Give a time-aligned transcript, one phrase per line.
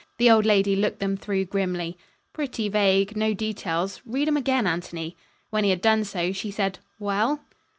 [0.17, 1.95] The old lady looked them through grimly.
[2.33, 3.15] "Pretty vague.
[3.15, 4.01] No details.
[4.03, 5.15] Read 'em again, Anthony."
[5.51, 7.41] When he had done so, she said: "Well?"